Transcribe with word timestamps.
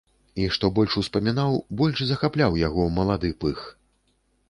І 0.43 0.45
што 0.55 0.69
больш 0.79 0.95
успамінаў, 1.01 1.61
больш 1.83 2.03
захапляў 2.15 2.59
яго 2.67 2.91
малады 2.99 3.35
пых. 3.47 3.59